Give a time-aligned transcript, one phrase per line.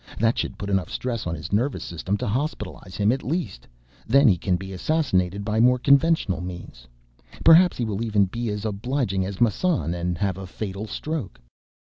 [0.17, 3.67] That should put enough stress on his nervous system to hospitalize him, at least.
[4.07, 6.87] Then he can be assassinated by more conventional means.
[7.45, 11.39] Perhaps he will even be as obliging as Massan, and have a fatal stroke.